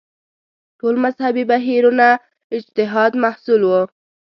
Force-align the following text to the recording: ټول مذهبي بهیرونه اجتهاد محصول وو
ټول 0.79 0.95
مذهبي 1.03 1.43
بهیرونه 1.51 2.07
اجتهاد 2.57 3.11
محصول 3.23 3.61
وو 3.65 3.83